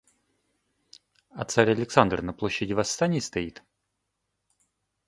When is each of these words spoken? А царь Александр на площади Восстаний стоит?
А 1.29 1.45
царь 1.45 1.69
Александр 1.69 2.23
на 2.23 2.33
площади 2.33 2.73
Восстаний 2.73 3.21
стоит? 3.21 3.61